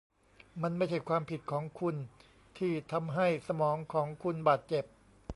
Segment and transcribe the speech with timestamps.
[0.61, 1.95] มันไม่ใช่ความผิดของคุณ
[2.57, 4.85] ที่ทำให้สมองของคุณบาดเจ็บ